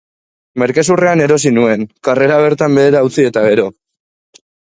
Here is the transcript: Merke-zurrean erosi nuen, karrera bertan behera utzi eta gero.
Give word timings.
Merke-zurrean 0.61 1.21
erosi 1.25 1.51
nuen, 1.57 1.83
karrera 2.07 2.39
bertan 2.45 2.79
behera 2.79 3.03
utzi 3.09 3.27
eta 3.33 3.45
gero. 3.49 3.67